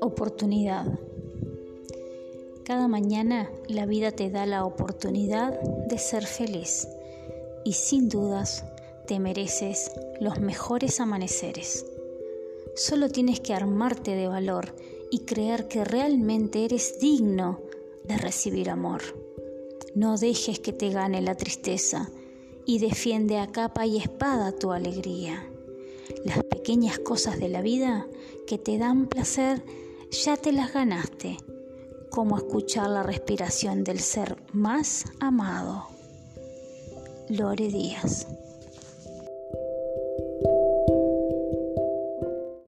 [0.00, 0.86] Oportunidad.
[2.64, 6.88] Cada mañana la vida te da la oportunidad de ser feliz
[7.64, 8.64] y sin dudas
[9.06, 9.90] te mereces
[10.20, 11.86] los mejores amaneceres.
[12.74, 14.74] Solo tienes que armarte de valor
[15.10, 17.60] y creer que realmente eres digno
[18.04, 19.02] de recibir amor.
[19.94, 22.10] No dejes que te gane la tristeza
[22.66, 25.48] y defiende a capa y espada tu alegría.
[26.24, 28.06] Las pequeñas cosas de la vida
[28.46, 29.64] que te dan placer
[30.10, 31.36] ya te las ganaste,
[32.10, 35.86] como escuchar la respiración del ser más amado.
[37.28, 38.26] Lore Díaz.